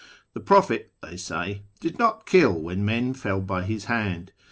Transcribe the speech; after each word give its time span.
"The 0.33 0.39
Prophet," 0.39 0.91
they 1.03 1.15
say," 1.15 1.61
did 1.79 1.99
not 1.99 2.25
kill 2.25 2.59
when 2.59 2.83
men 2.83 3.13
fell 3.13 3.39
by 3.39 3.61
his 3.65 3.85
hand. 3.85 4.31